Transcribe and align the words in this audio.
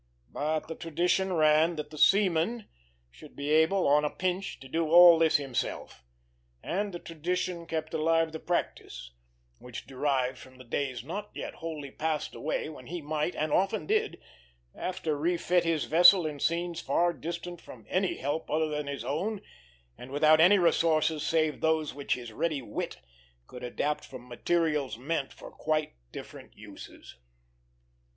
but 0.31 0.61
the 0.67 0.73
tradition 0.73 1.31
ran 1.31 1.75
that 1.75 1.91
the 1.91 1.97
seaman 1.99 2.67
should 3.11 3.35
be 3.35 3.51
able 3.51 3.87
on 3.87 4.03
a 4.03 4.09
pinch 4.09 4.59
to 4.59 4.67
do 4.67 4.89
all 4.89 5.19
this 5.19 5.37
himself, 5.37 6.03
and 6.63 6.91
the 6.91 6.97
tradition 6.97 7.67
kept 7.67 7.93
alive 7.93 8.31
the 8.31 8.39
practice, 8.39 9.11
which 9.59 9.85
derived 9.85 10.39
from 10.39 10.57
the 10.57 10.63
days 10.63 11.03
not 11.03 11.29
yet 11.35 11.53
wholly 11.53 11.91
passed 11.91 12.33
away 12.33 12.67
when 12.67 12.87
he 12.87 12.99
might, 12.99 13.35
and 13.35 13.51
often 13.51 13.85
did, 13.85 14.19
have 14.73 15.03
to 15.03 15.13
refit 15.15 15.63
his 15.63 15.85
vessel 15.85 16.25
in 16.25 16.39
scenes 16.39 16.81
far 16.81 17.13
distant 17.13 17.61
from 17.61 17.85
any 17.87 18.15
help 18.17 18.49
other 18.49 18.69
than 18.69 18.87
his 18.87 19.03
own, 19.03 19.39
and 19.99 20.09
without 20.09 20.39
any 20.39 20.57
resources 20.57 21.21
save 21.21 21.61
those 21.61 21.93
which 21.93 22.15
his 22.15 22.33
ready 22.33 22.59
wit 22.63 22.97
could 23.45 23.63
adapt 23.63 24.03
from 24.03 24.27
materials 24.27 24.97
meant 24.97 25.31
for 25.31 25.51
quite 25.51 25.93
different 26.11 26.51
uses. 26.57 27.17